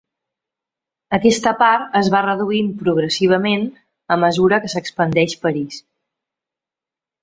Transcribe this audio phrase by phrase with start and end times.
[1.17, 3.69] Aquesta part es va reduint progressivament
[4.17, 5.83] a mesura que s'expandeix París.